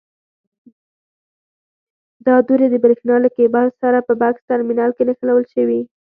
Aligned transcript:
دا 2.25 2.35
دورې 2.47 2.67
د 2.69 2.75
برېښنا 2.83 3.15
له 3.23 3.29
کېبل 3.37 3.65
سره 3.81 3.97
په 4.07 4.13
بکس 4.21 4.41
ټرمینل 4.49 4.91
کې 4.97 5.03
نښلول 5.09 5.43
شوي. 5.53 5.81